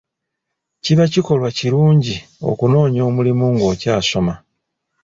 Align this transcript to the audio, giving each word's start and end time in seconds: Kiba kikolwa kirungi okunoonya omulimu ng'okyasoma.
Kiba 0.83 1.05
kikolwa 1.13 1.49
kirungi 1.57 2.15
okunoonya 2.51 3.01
omulimu 3.09 3.45
ng'okyasoma. 3.53 4.33